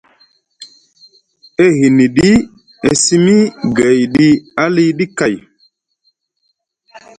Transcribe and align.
E 1.63 1.65
hiniɗi 1.77 2.27
e 2.87 2.89
simi 3.03 3.35
gayɗi 3.75 4.27
aliɗi 4.63 5.05
kay. 5.17 5.35